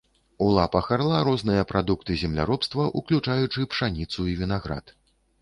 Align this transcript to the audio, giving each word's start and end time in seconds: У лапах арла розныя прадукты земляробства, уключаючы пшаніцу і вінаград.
У 0.43 0.45
лапах 0.57 0.87
арла 0.95 1.19
розныя 1.27 1.65
прадукты 1.71 2.17
земляробства, 2.23 2.87
уключаючы 3.01 3.67
пшаніцу 3.75 4.27
і 4.35 4.37
вінаград. 4.43 4.93